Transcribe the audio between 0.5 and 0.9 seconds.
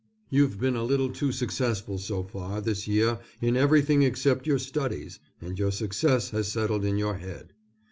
been a